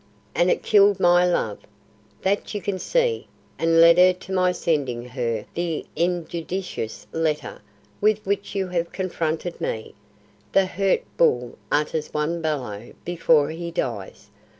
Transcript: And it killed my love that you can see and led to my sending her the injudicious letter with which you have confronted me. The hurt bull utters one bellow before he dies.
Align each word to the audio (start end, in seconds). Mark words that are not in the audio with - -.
And 0.33 0.49
it 0.49 0.63
killed 0.63 0.99
my 0.99 1.27
love 1.27 1.59
that 2.23 2.55
you 2.55 2.59
can 2.63 2.79
see 2.79 3.27
and 3.59 3.79
led 3.79 4.19
to 4.21 4.31
my 4.31 4.51
sending 4.51 5.05
her 5.09 5.45
the 5.53 5.85
injudicious 5.95 7.05
letter 7.13 7.61
with 8.01 8.25
which 8.25 8.55
you 8.55 8.69
have 8.69 8.91
confronted 8.91 9.61
me. 9.61 9.93
The 10.53 10.65
hurt 10.65 11.03
bull 11.17 11.55
utters 11.71 12.15
one 12.15 12.41
bellow 12.41 12.93
before 13.05 13.51
he 13.51 13.69
dies. 13.69 14.31